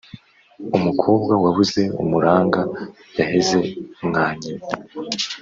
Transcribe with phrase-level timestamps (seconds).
[0.77, 2.61] Umukobwa wabuze umuranga
[3.19, 3.59] yaheze
[4.07, 4.65] mwa nyina.